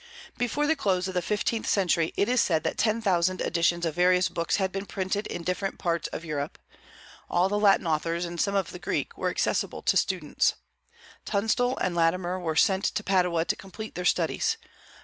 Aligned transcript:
Before 0.35 0.65
the 0.65 0.75
close 0.75 1.07
of 1.07 1.13
the 1.13 1.21
fifteenth 1.21 1.67
century, 1.67 2.11
it 2.17 2.27
is 2.27 2.41
said 2.41 2.63
that 2.63 2.79
ten 2.79 3.03
thousand 3.03 3.39
editions 3.39 3.85
of 3.85 3.93
various 3.93 4.29
books 4.29 4.55
had 4.55 4.71
been 4.71 4.87
printed 4.87 5.27
in 5.27 5.43
different 5.43 5.77
parts 5.77 6.07
of 6.07 6.25
Europe. 6.25 6.57
All 7.29 7.47
the 7.49 7.59
Latin 7.59 7.85
authors, 7.85 8.25
and 8.25 8.41
some 8.41 8.55
of 8.55 8.71
the 8.71 8.79
Greek, 8.79 9.15
were 9.15 9.29
accessible 9.29 9.83
to 9.83 9.95
students. 9.95 10.55
Tunstall 11.23 11.77
and 11.77 11.93
Latimer 11.95 12.39
were 12.39 12.55
sent 12.55 12.85
to 12.85 13.03
Padua 13.03 13.45
to 13.45 13.55
complete 13.55 13.93
their 13.93 14.03
studies. 14.03 14.57